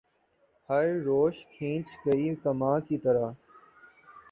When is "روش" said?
1.05-1.35